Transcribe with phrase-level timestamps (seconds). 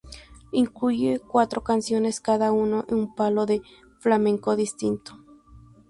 [0.51, 3.61] Incluye cuatro canciones, cada una en un palo de
[3.99, 5.15] flamenco distinto.